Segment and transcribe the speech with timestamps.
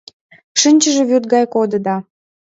[0.61, 1.95] Шинчыше вӱд гай кодыда.